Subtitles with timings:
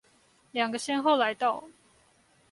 [0.51, 1.63] 兩個先後來到